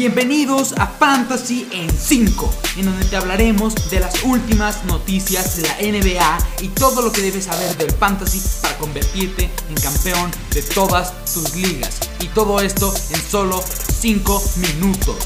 Bienvenidos 0.00 0.72
a 0.78 0.86
Fantasy 0.86 1.68
en 1.72 1.90
5, 1.90 2.50
en 2.78 2.86
donde 2.86 3.04
te 3.04 3.16
hablaremos 3.16 3.74
de 3.90 4.00
las 4.00 4.24
últimas 4.24 4.82
noticias 4.86 5.58
de 5.58 5.62
la 5.64 5.76
NBA 5.76 6.38
y 6.62 6.68
todo 6.68 7.02
lo 7.02 7.12
que 7.12 7.20
debes 7.20 7.44
saber 7.44 7.76
del 7.76 7.90
fantasy 7.90 8.40
para 8.62 8.78
convertirte 8.78 9.50
en 9.68 9.74
campeón 9.74 10.30
de 10.54 10.62
todas 10.62 11.12
tus 11.26 11.54
ligas. 11.54 12.00
Y 12.18 12.28
todo 12.28 12.62
esto 12.62 12.94
en 13.10 13.20
solo 13.20 13.60
5 13.60 14.42
minutos. 14.56 15.18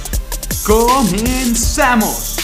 ¡Comenzamos! 0.67 2.35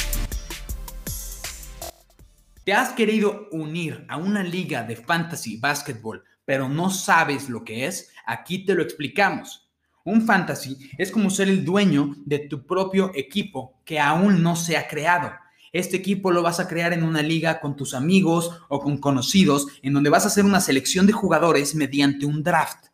¿Te 2.62 2.73
has 2.73 2.91
querido 2.91 3.48
unir 3.51 4.06
a 4.09 4.19
una 4.19 4.45
liga 4.45 4.84
de 4.84 4.95
fantasy 4.95 5.56
basketball, 5.56 6.23
pero 6.45 6.69
no 6.69 6.91
sabes 6.91 7.48
lo 7.48 7.65
que 7.65 7.88
es? 7.88 8.10
Aquí 8.24 8.65
te 8.65 8.77
lo 8.77 8.84
explicamos. 8.84 9.70
Un 10.05 10.27
fantasy 10.27 10.91
es 10.97 11.11
como 11.11 11.30
ser 11.30 11.48
el 11.48 11.65
dueño 11.65 12.16
de 12.24 12.38
tu 12.41 12.66
propio 12.66 13.12
equipo 13.15 13.80
que 13.84 14.01
aún 14.01 14.43
no 14.43 14.57
se 14.57 14.77
ha 14.77 14.88
creado. 14.88 15.33
Este 15.73 15.97
equipo 15.97 16.33
lo 16.33 16.43
vas 16.43 16.59
a 16.59 16.66
crear 16.66 16.93
en 16.93 17.05
una 17.05 17.23
liga 17.23 17.61
con 17.61 17.77
tus 17.77 17.95
amigos 17.95 18.51
o 18.69 18.80
con 18.80 18.98
conocidos, 18.98 19.66
en 19.83 19.93
donde 19.93 20.10
vas 20.10 20.24
a 20.24 20.29
hacer 20.29 20.45
una 20.45 20.60
selección 20.60 21.07
de 21.07 21.12
jugadores 21.12 21.74
mediante 21.74 22.27
un 22.27 22.43
draft. 22.43 22.87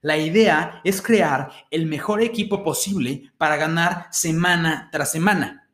La 0.00 0.16
idea 0.16 0.80
es 0.82 1.00
crear 1.00 1.50
el 1.70 1.86
mejor 1.86 2.22
equipo 2.22 2.64
posible 2.64 3.30
para 3.38 3.56
ganar 3.56 4.08
semana 4.10 4.88
tras 4.90 5.12
semana. 5.12 5.68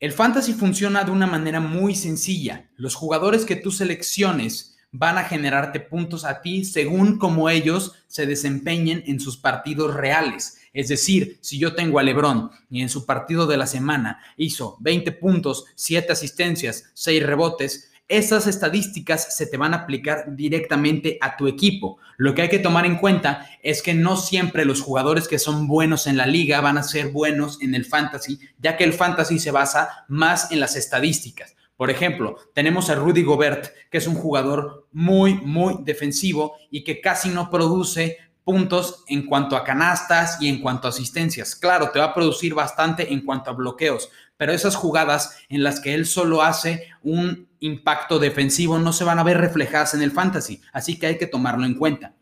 El 0.00 0.12
fantasy 0.12 0.54
funciona 0.54 1.04
de 1.04 1.10
una 1.10 1.26
manera 1.26 1.60
muy 1.60 1.94
sencilla. 1.94 2.70
Los 2.76 2.94
jugadores 2.94 3.44
que 3.44 3.56
tú 3.56 3.70
selecciones 3.70 4.73
van 4.96 5.18
a 5.18 5.24
generarte 5.24 5.80
puntos 5.80 6.24
a 6.24 6.40
ti 6.40 6.64
según 6.64 7.18
como 7.18 7.50
ellos 7.50 7.94
se 8.06 8.26
desempeñen 8.26 9.02
en 9.08 9.18
sus 9.18 9.36
partidos 9.36 9.92
reales. 9.92 10.58
Es 10.72 10.86
decir, 10.86 11.36
si 11.40 11.58
yo 11.58 11.74
tengo 11.74 11.98
a 11.98 12.04
Lebron 12.04 12.52
y 12.70 12.80
en 12.80 12.88
su 12.88 13.04
partido 13.04 13.48
de 13.48 13.56
la 13.56 13.66
semana 13.66 14.20
hizo 14.36 14.76
20 14.78 15.10
puntos, 15.10 15.64
7 15.74 16.12
asistencias, 16.12 16.92
6 16.94 17.26
rebotes, 17.26 17.90
esas 18.06 18.46
estadísticas 18.46 19.36
se 19.36 19.46
te 19.46 19.56
van 19.56 19.74
a 19.74 19.78
aplicar 19.78 20.36
directamente 20.36 21.18
a 21.20 21.36
tu 21.36 21.48
equipo. 21.48 21.98
Lo 22.16 22.36
que 22.36 22.42
hay 22.42 22.48
que 22.48 22.60
tomar 22.60 22.86
en 22.86 22.98
cuenta 22.98 23.48
es 23.64 23.82
que 23.82 23.94
no 23.94 24.16
siempre 24.16 24.64
los 24.64 24.80
jugadores 24.80 25.26
que 25.26 25.40
son 25.40 25.66
buenos 25.66 26.06
en 26.06 26.16
la 26.16 26.26
liga 26.26 26.60
van 26.60 26.78
a 26.78 26.84
ser 26.84 27.08
buenos 27.08 27.60
en 27.60 27.74
el 27.74 27.84
fantasy, 27.84 28.38
ya 28.60 28.76
que 28.76 28.84
el 28.84 28.92
fantasy 28.92 29.40
se 29.40 29.50
basa 29.50 30.04
más 30.06 30.52
en 30.52 30.60
las 30.60 30.76
estadísticas. 30.76 31.56
Por 31.76 31.90
ejemplo, 31.90 32.36
tenemos 32.54 32.88
a 32.88 32.94
Rudy 32.94 33.22
Gobert, 33.22 33.72
que 33.90 33.98
es 33.98 34.06
un 34.06 34.14
jugador 34.14 34.86
muy, 34.92 35.34
muy 35.34 35.78
defensivo 35.82 36.54
y 36.70 36.84
que 36.84 37.00
casi 37.00 37.30
no 37.30 37.50
produce 37.50 38.18
puntos 38.44 39.04
en 39.08 39.26
cuanto 39.26 39.56
a 39.56 39.64
canastas 39.64 40.40
y 40.40 40.48
en 40.48 40.60
cuanto 40.60 40.86
a 40.86 40.90
asistencias. 40.90 41.56
Claro, 41.56 41.90
te 41.90 41.98
va 41.98 42.06
a 42.06 42.14
producir 42.14 42.54
bastante 42.54 43.12
en 43.12 43.22
cuanto 43.22 43.50
a 43.50 43.54
bloqueos, 43.54 44.10
pero 44.36 44.52
esas 44.52 44.76
jugadas 44.76 45.38
en 45.48 45.62
las 45.64 45.80
que 45.80 45.94
él 45.94 46.06
solo 46.06 46.42
hace 46.42 46.88
un 47.02 47.48
impacto 47.60 48.18
defensivo 48.18 48.78
no 48.78 48.92
se 48.92 49.04
van 49.04 49.18
a 49.18 49.24
ver 49.24 49.38
reflejadas 49.38 49.94
en 49.94 50.02
el 50.02 50.10
fantasy, 50.10 50.60
así 50.72 50.98
que 50.98 51.06
hay 51.06 51.18
que 51.18 51.26
tomarlo 51.26 51.64
en 51.64 51.74
cuenta. 51.74 52.14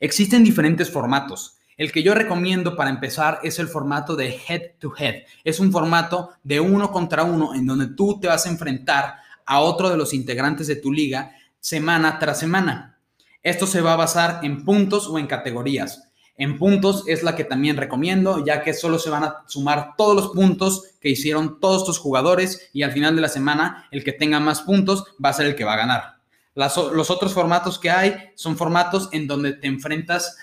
Existen 0.00 0.42
diferentes 0.42 0.90
formatos. 0.90 1.53
El 1.76 1.90
que 1.90 2.02
yo 2.02 2.14
recomiendo 2.14 2.76
para 2.76 2.90
empezar 2.90 3.40
es 3.42 3.58
el 3.58 3.68
formato 3.68 4.14
de 4.14 4.38
head 4.48 4.78
to 4.78 4.92
head. 4.96 5.22
Es 5.42 5.58
un 5.58 5.72
formato 5.72 6.30
de 6.42 6.60
uno 6.60 6.92
contra 6.92 7.24
uno 7.24 7.54
en 7.54 7.66
donde 7.66 7.88
tú 7.88 8.20
te 8.20 8.28
vas 8.28 8.46
a 8.46 8.50
enfrentar 8.50 9.16
a 9.44 9.60
otro 9.60 9.90
de 9.90 9.96
los 9.96 10.14
integrantes 10.14 10.66
de 10.68 10.76
tu 10.76 10.92
liga 10.92 11.32
semana 11.58 12.18
tras 12.18 12.38
semana. 12.38 12.98
Esto 13.42 13.66
se 13.66 13.80
va 13.80 13.94
a 13.94 13.96
basar 13.96 14.40
en 14.42 14.64
puntos 14.64 15.08
o 15.08 15.18
en 15.18 15.26
categorías. 15.26 16.10
En 16.36 16.58
puntos 16.58 17.04
es 17.06 17.22
la 17.22 17.36
que 17.36 17.44
también 17.44 17.76
recomiendo, 17.76 18.44
ya 18.44 18.62
que 18.62 18.74
solo 18.74 18.98
se 18.98 19.10
van 19.10 19.24
a 19.24 19.44
sumar 19.46 19.94
todos 19.96 20.16
los 20.16 20.28
puntos 20.28 20.82
que 21.00 21.08
hicieron 21.08 21.60
todos 21.60 21.84
tus 21.84 21.98
jugadores 21.98 22.70
y 22.72 22.82
al 22.82 22.92
final 22.92 23.14
de 23.14 23.22
la 23.22 23.28
semana 23.28 23.86
el 23.90 24.02
que 24.02 24.12
tenga 24.12 24.40
más 24.40 24.62
puntos 24.62 25.04
va 25.24 25.28
a 25.28 25.34
ser 25.34 25.46
el 25.46 25.54
que 25.54 25.64
va 25.64 25.74
a 25.74 25.78
ganar. 25.78 26.14
los 26.54 27.10
otros 27.10 27.34
formatos 27.34 27.78
que 27.78 27.90
hay 27.90 28.16
son 28.34 28.56
formatos 28.56 29.08
en 29.12 29.26
donde 29.26 29.52
te 29.52 29.66
enfrentas 29.66 30.36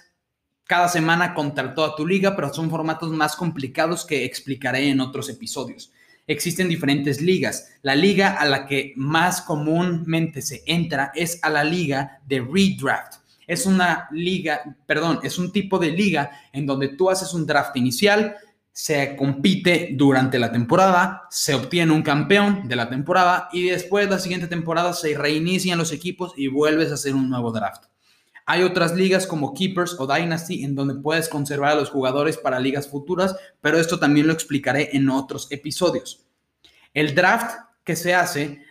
cada 0.66 0.88
semana 0.88 1.34
contra 1.34 1.74
toda 1.74 1.96
tu 1.96 2.08
liga, 2.08 2.36
pero 2.36 2.54
son 2.54 2.70
formatos 2.70 3.12
más 3.12 3.36
complicados 3.36 4.06
que 4.06 4.26
explicaré 4.26 4.90
en 4.90 5.02
otros 5.02 5.30
episodios. 5.30 5.92
Existen 6.28 6.70
diferentes 6.70 7.20
ligas. 7.20 7.70
La 7.82 7.96
liga 7.96 8.36
a 8.36 8.46
la 8.46 8.66
que 8.66 8.94
más 8.96 9.42
comúnmente 9.42 10.42
se 10.42 10.64
entra 10.66 11.12
es 11.14 11.40
a 11.44 11.50
la 11.50 11.64
liga 11.64 12.22
de 12.26 12.40
redraft. 12.40 13.16
Es 13.48 13.66
una 13.66 14.08
liga, 14.12 14.78
perdón, 14.86 15.20
es 15.24 15.38
un 15.38 15.52
tipo 15.52 15.78
de 15.78 15.92
liga 15.92 16.32
en 16.54 16.66
donde 16.66 16.90
tú 16.90 17.10
haces 17.10 17.34
un 17.34 17.46
draft 17.46 17.76
inicial, 17.76 18.38
se 18.72 19.16
compite 19.18 19.90
durante 19.92 20.40
la 20.40 20.52
temporada, 20.52 21.24
se 21.30 21.54
obtiene 21.54 21.92
un 21.92 22.04
campeón 22.04 22.68
de 22.70 22.78
la 22.78 22.90
temporada 22.90 23.50
y 23.52 23.64
después 23.64 24.06
de 24.06 24.12
la 24.12 24.20
siguiente 24.20 24.48
temporada 24.48 24.94
se 24.94 25.18
reinician 25.18 25.78
los 25.78 25.92
equipos 25.92 26.34
y 26.38 26.48
vuelves 26.48 26.92
a 26.92 26.94
hacer 26.94 27.14
un 27.14 27.30
nuevo 27.30 27.52
draft. 27.52 27.91
Hay 28.52 28.64
otras 28.64 28.94
ligas 28.94 29.28
como 29.28 29.54
Keepers 29.54 29.96
o 29.98 30.06
Dynasty 30.06 30.66
en 30.66 30.76
donde 30.76 30.96
puedes 30.96 31.30
conservar 31.30 31.72
a 31.72 31.76
los 31.76 31.90
jugadores 31.90 32.38
para 32.38 32.60
ligas 32.60 32.90
futuras, 32.90 33.34
pero 33.62 33.80
esto 33.80 33.98
también 33.98 34.28
lo 34.28 34.34
explicaré 34.34 34.90
en 34.92 35.10
otros 35.10 35.48
episodios. 35.52 36.26
El 36.94 37.16
draft 37.16 37.56
que 37.86 37.96
se 37.96 38.14
hace 38.14 38.62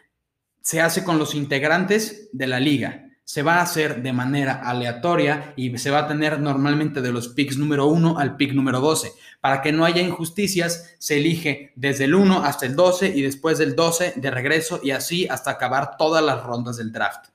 se 0.61 0.83
hace 0.83 1.03
con 1.03 1.19
los 1.19 1.35
integrantes 1.35 2.29
de 2.35 2.47
la 2.47 2.61
liga. 2.61 3.09
Se 3.25 3.43
va 3.43 3.55
a 3.55 3.63
hacer 3.63 4.03
de 4.03 4.13
manera 4.13 4.61
aleatoria 4.63 5.55
y 5.57 5.75
se 5.79 5.91
va 5.91 6.01
a 6.01 6.09
tener 6.09 6.41
normalmente 6.41 7.01
de 7.01 7.13
los 7.13 7.29
picks 7.29 7.57
número 7.57 7.87
1 7.87 8.19
al 8.19 8.37
pick 8.37 8.53
número 8.53 8.81
12. 8.81 9.13
Para 9.41 9.63
que 9.63 9.73
no 9.73 9.87
haya 9.87 10.03
injusticias, 10.03 10.95
se 10.99 11.17
elige 11.17 11.73
desde 11.75 12.05
el 12.05 12.15
1 12.15 12.45
hasta 12.45 12.67
el 12.67 12.77
12 12.77 13.17
y 13.17 13.23
después 13.23 13.57
del 13.57 13.75
12 13.75 14.13
de 14.17 14.31
regreso 14.31 14.79
y 14.83 14.91
así 14.91 15.27
hasta 15.27 15.53
acabar 15.53 15.97
todas 15.97 16.23
las 16.23 16.43
rondas 16.45 16.77
del 16.77 16.93
draft 16.93 17.31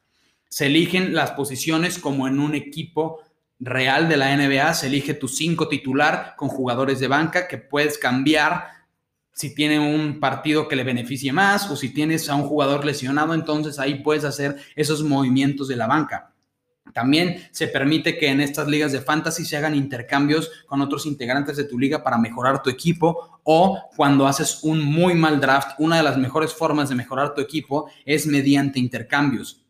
se 0.55 0.67
eligen 0.67 1.13
las 1.13 1.31
posiciones 1.31 1.99
como 1.99 2.29
en 2.29 2.39
un 2.39 2.55
equipo 2.55 3.19
real 3.59 4.07
de 4.07 4.15
la 4.15 4.33
NBA, 4.37 4.73
se 4.73 4.87
elige 4.87 5.13
tu 5.13 5.27
cinco 5.27 5.67
titular 5.67 6.33
con 6.37 6.47
jugadores 6.47 7.01
de 7.01 7.09
banca 7.09 7.49
que 7.49 7.57
puedes 7.57 7.97
cambiar 7.97 8.67
si 9.33 9.53
tiene 9.53 9.79
un 9.79 10.21
partido 10.21 10.69
que 10.69 10.77
le 10.77 10.85
beneficie 10.85 11.33
más 11.33 11.69
o 11.69 11.75
si 11.75 11.89
tienes 11.89 12.29
a 12.29 12.35
un 12.35 12.43
jugador 12.43 12.85
lesionado, 12.85 13.33
entonces 13.33 13.79
ahí 13.79 13.95
puedes 13.95 14.23
hacer 14.23 14.55
esos 14.77 15.03
movimientos 15.03 15.67
de 15.67 15.75
la 15.75 15.87
banca. 15.87 16.33
También 16.93 17.49
se 17.51 17.67
permite 17.67 18.17
que 18.17 18.29
en 18.29 18.39
estas 18.39 18.69
ligas 18.69 18.93
de 18.93 19.01
fantasy 19.01 19.43
se 19.43 19.57
hagan 19.57 19.75
intercambios 19.75 20.49
con 20.67 20.79
otros 20.79 21.05
integrantes 21.05 21.57
de 21.57 21.65
tu 21.65 21.77
liga 21.77 22.01
para 22.01 22.17
mejorar 22.17 22.63
tu 22.63 22.69
equipo 22.69 23.41
o 23.43 23.89
cuando 23.97 24.25
haces 24.25 24.59
un 24.63 24.81
muy 24.81 25.15
mal 25.15 25.41
draft, 25.41 25.71
una 25.79 25.97
de 25.97 26.03
las 26.03 26.17
mejores 26.17 26.53
formas 26.53 26.87
de 26.87 26.95
mejorar 26.95 27.33
tu 27.33 27.41
equipo 27.41 27.89
es 28.05 28.25
mediante 28.25 28.79
intercambios. 28.79 29.64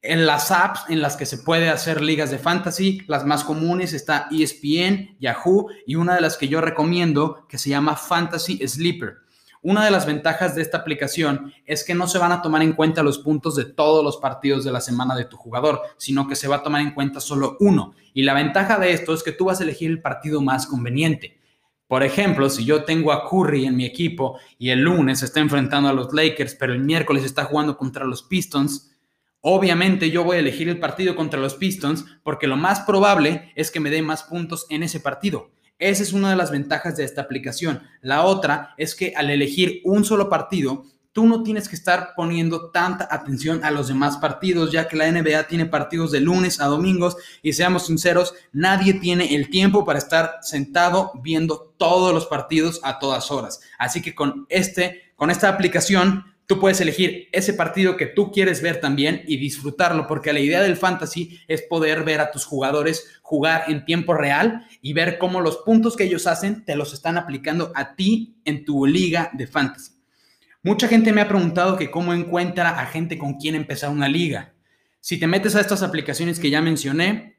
En 0.00 0.26
las 0.26 0.52
apps 0.52 0.84
en 0.88 1.02
las 1.02 1.16
que 1.16 1.26
se 1.26 1.38
puede 1.38 1.70
hacer 1.70 2.02
ligas 2.02 2.30
de 2.30 2.38
fantasy, 2.38 3.02
las 3.08 3.26
más 3.26 3.42
comunes 3.42 3.92
está 3.92 4.28
ESPN, 4.30 5.16
Yahoo 5.18 5.70
y 5.88 5.96
una 5.96 6.14
de 6.14 6.20
las 6.20 6.36
que 6.36 6.46
yo 6.46 6.60
recomiendo 6.60 7.46
que 7.48 7.58
se 7.58 7.70
llama 7.70 7.96
Fantasy 7.96 8.66
Sleeper. 8.66 9.16
Una 9.60 9.84
de 9.84 9.90
las 9.90 10.06
ventajas 10.06 10.54
de 10.54 10.62
esta 10.62 10.78
aplicación 10.78 11.52
es 11.66 11.82
que 11.82 11.96
no 11.96 12.06
se 12.06 12.18
van 12.18 12.30
a 12.30 12.42
tomar 12.42 12.62
en 12.62 12.74
cuenta 12.74 13.02
los 13.02 13.18
puntos 13.18 13.56
de 13.56 13.64
todos 13.64 14.04
los 14.04 14.18
partidos 14.18 14.62
de 14.62 14.70
la 14.70 14.80
semana 14.80 15.16
de 15.16 15.24
tu 15.24 15.36
jugador, 15.36 15.82
sino 15.96 16.28
que 16.28 16.36
se 16.36 16.46
va 16.46 16.56
a 16.56 16.62
tomar 16.62 16.80
en 16.80 16.94
cuenta 16.94 17.18
solo 17.18 17.56
uno. 17.58 17.92
Y 18.14 18.22
la 18.22 18.34
ventaja 18.34 18.78
de 18.78 18.92
esto 18.92 19.12
es 19.12 19.24
que 19.24 19.32
tú 19.32 19.46
vas 19.46 19.58
a 19.58 19.64
elegir 19.64 19.90
el 19.90 20.00
partido 20.00 20.40
más 20.40 20.68
conveniente. 20.68 21.40
Por 21.88 22.04
ejemplo, 22.04 22.50
si 22.50 22.64
yo 22.64 22.84
tengo 22.84 23.10
a 23.10 23.28
Curry 23.28 23.66
en 23.66 23.76
mi 23.76 23.84
equipo 23.84 24.38
y 24.58 24.70
el 24.70 24.82
lunes 24.82 25.24
está 25.24 25.40
enfrentando 25.40 25.88
a 25.88 25.92
los 25.92 26.12
Lakers, 26.12 26.54
pero 26.54 26.72
el 26.72 26.84
miércoles 26.84 27.24
está 27.24 27.44
jugando 27.46 27.76
contra 27.76 28.04
los 28.04 28.22
Pistons, 28.22 28.92
Obviamente 29.40 30.10
yo 30.10 30.24
voy 30.24 30.36
a 30.36 30.40
elegir 30.40 30.68
el 30.68 30.80
partido 30.80 31.14
contra 31.14 31.40
los 31.40 31.54
Pistons 31.54 32.04
porque 32.22 32.46
lo 32.46 32.56
más 32.56 32.80
probable 32.80 33.52
es 33.54 33.70
que 33.70 33.80
me 33.80 33.90
dé 33.90 34.02
más 34.02 34.24
puntos 34.24 34.66
en 34.68 34.82
ese 34.82 35.00
partido. 35.00 35.50
Esa 35.78 36.02
es 36.02 36.12
una 36.12 36.30
de 36.30 36.36
las 36.36 36.50
ventajas 36.50 36.96
de 36.96 37.04
esta 37.04 37.22
aplicación. 37.22 37.82
La 38.00 38.24
otra 38.24 38.74
es 38.76 38.96
que 38.96 39.12
al 39.16 39.30
elegir 39.30 39.80
un 39.84 40.04
solo 40.04 40.28
partido, 40.28 40.84
tú 41.12 41.26
no 41.26 41.44
tienes 41.44 41.68
que 41.68 41.76
estar 41.76 42.14
poniendo 42.16 42.70
tanta 42.70 43.06
atención 43.10 43.64
a 43.64 43.70
los 43.70 43.86
demás 43.86 44.16
partidos, 44.16 44.72
ya 44.72 44.88
que 44.88 44.96
la 44.96 45.10
NBA 45.10 45.44
tiene 45.44 45.66
partidos 45.66 46.10
de 46.10 46.20
lunes 46.20 46.60
a 46.60 46.66
domingos 46.66 47.16
y 47.40 47.52
seamos 47.52 47.86
sinceros, 47.86 48.34
nadie 48.52 48.94
tiene 48.94 49.36
el 49.36 49.50
tiempo 49.50 49.84
para 49.84 50.00
estar 50.00 50.38
sentado 50.42 51.12
viendo 51.22 51.74
todos 51.76 52.12
los 52.12 52.26
partidos 52.26 52.80
a 52.82 52.98
todas 52.98 53.30
horas. 53.30 53.60
Así 53.78 54.02
que 54.02 54.14
con 54.14 54.46
este 54.48 55.12
con 55.16 55.30
esta 55.30 55.48
aplicación 55.48 56.24
Tú 56.48 56.58
puedes 56.58 56.80
elegir 56.80 57.28
ese 57.30 57.52
partido 57.52 57.98
que 57.98 58.06
tú 58.06 58.32
quieres 58.32 58.62
ver 58.62 58.80
también 58.80 59.22
y 59.26 59.36
disfrutarlo, 59.36 60.06
porque 60.06 60.32
la 60.32 60.40
idea 60.40 60.62
del 60.62 60.78
fantasy 60.78 61.38
es 61.46 61.60
poder 61.60 62.04
ver 62.04 62.20
a 62.22 62.30
tus 62.30 62.46
jugadores 62.46 63.20
jugar 63.20 63.64
en 63.68 63.84
tiempo 63.84 64.14
real 64.14 64.66
y 64.80 64.94
ver 64.94 65.18
cómo 65.18 65.42
los 65.42 65.58
puntos 65.58 65.94
que 65.94 66.04
ellos 66.04 66.26
hacen 66.26 66.64
te 66.64 66.74
los 66.74 66.94
están 66.94 67.18
aplicando 67.18 67.70
a 67.74 67.94
ti 67.94 68.40
en 68.46 68.64
tu 68.64 68.86
liga 68.86 69.30
de 69.34 69.46
fantasy. 69.46 69.92
Mucha 70.62 70.88
gente 70.88 71.12
me 71.12 71.20
ha 71.20 71.28
preguntado 71.28 71.76
que 71.76 71.90
cómo 71.90 72.14
encuentra 72.14 72.80
a 72.80 72.86
gente 72.86 73.18
con 73.18 73.34
quien 73.34 73.54
empezar 73.54 73.90
una 73.90 74.08
liga. 74.08 74.54
Si 75.00 75.18
te 75.18 75.26
metes 75.26 75.54
a 75.54 75.60
estas 75.60 75.82
aplicaciones 75.82 76.40
que 76.40 76.48
ya 76.48 76.62
mencioné, 76.62 77.38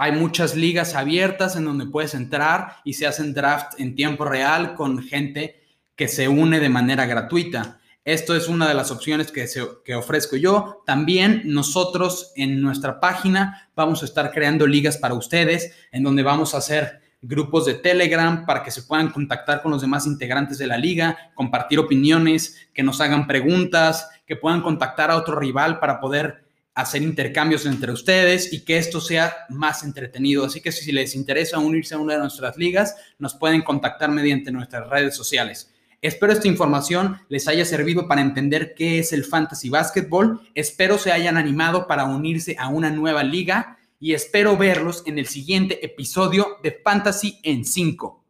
Hay 0.00 0.12
muchas 0.12 0.54
ligas 0.54 0.94
abiertas 0.94 1.56
en 1.56 1.64
donde 1.64 1.86
puedes 1.86 2.14
entrar 2.14 2.76
y 2.84 2.92
se 2.92 3.08
hacen 3.08 3.34
draft 3.34 3.72
en 3.80 3.96
tiempo 3.96 4.24
real 4.24 4.74
con 4.74 5.02
gente 5.02 5.60
que 5.96 6.06
se 6.06 6.28
une 6.28 6.60
de 6.60 6.68
manera 6.68 7.04
gratuita. 7.04 7.80
Esto 8.08 8.34
es 8.34 8.48
una 8.48 8.66
de 8.66 8.72
las 8.72 8.90
opciones 8.90 9.30
que, 9.30 9.46
que, 9.84 9.94
ofrezco 9.94 10.34
yo. 10.36 10.82
También 10.86 11.42
nosotros 11.44 12.32
en 12.36 12.62
nuestra 12.62 13.00
página 13.00 13.68
vamos 13.76 14.00
a 14.00 14.06
estar 14.06 14.30
creando 14.30 14.66
ligas 14.66 14.96
para 14.96 15.12
ustedes, 15.12 15.74
en 15.92 16.04
donde 16.04 16.22
vamos 16.22 16.54
a 16.54 16.56
hacer 16.56 17.02
grupos 17.20 17.66
de 17.66 17.74
Telegram 17.74 18.46
para 18.46 18.62
que 18.62 18.70
se 18.70 18.84
puedan 18.84 19.10
contactar 19.10 19.60
con 19.60 19.72
los 19.72 19.82
demás 19.82 20.06
integrantes 20.06 20.56
de 20.56 20.66
la 20.66 20.78
liga, 20.78 21.18
compartir 21.34 21.78
opiniones, 21.80 22.70
que 22.72 22.82
nos 22.82 22.98
hagan 23.02 23.26
preguntas, 23.26 24.08
que 24.26 24.36
puedan 24.36 24.62
contactar 24.62 25.10
a 25.10 25.16
otro 25.18 25.38
rival 25.38 25.78
para 25.78 26.00
poder 26.00 26.46
hacer 26.72 27.02
intercambios 27.02 27.66
entre 27.66 27.92
ustedes 27.92 28.54
y 28.54 28.64
que 28.64 28.78
esto 28.78 29.02
sea 29.02 29.36
más 29.50 29.84
entretenido. 29.84 30.46
Así 30.46 30.62
que 30.62 30.72
si 30.72 30.92
les 30.92 31.14
interesa 31.14 31.58
unirse 31.58 31.94
a 31.94 31.98
una 31.98 32.14
de 32.14 32.20
nuestras 32.20 32.56
ligas, 32.56 32.96
nos 33.18 33.34
pueden 33.34 33.60
contactar 33.60 34.10
mediante 34.10 34.50
nuestras 34.50 34.88
redes 34.88 35.14
sociales. 35.14 35.74
Espero 36.00 36.32
esta 36.32 36.46
información 36.46 37.18
les 37.28 37.48
haya 37.48 37.64
servido 37.64 38.06
para 38.06 38.20
entender 38.20 38.74
qué 38.76 39.00
es 39.00 39.12
el 39.12 39.24
fantasy 39.24 39.68
basketball. 39.68 40.40
Espero 40.54 40.96
se 40.96 41.10
hayan 41.10 41.36
animado 41.36 41.88
para 41.88 42.04
unirse 42.04 42.54
a 42.56 42.68
una 42.68 42.90
nueva 42.90 43.24
liga 43.24 43.78
y 43.98 44.12
espero 44.12 44.56
verlos 44.56 45.02
en 45.06 45.18
el 45.18 45.26
siguiente 45.26 45.84
episodio 45.84 46.58
de 46.62 46.80
Fantasy 46.84 47.40
en 47.42 47.64
5. 47.64 48.27